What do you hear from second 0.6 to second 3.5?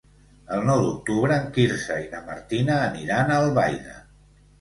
nou d'octubre en Quirze i na Martina aniran a